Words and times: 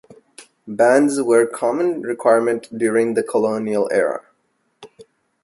Banns 0.67 1.21
were 1.21 1.45
common 1.45 2.01
requirement 2.01 2.75
during 2.75 3.13
the 3.13 3.21
colonial 3.21 3.87
era. 3.91 4.21